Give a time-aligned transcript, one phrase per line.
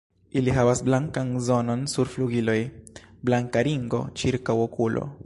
[0.39, 2.57] Ili havas blankan zonon sur flugiloj,
[3.31, 5.11] blanka ringo ĉirkaŭ okulo.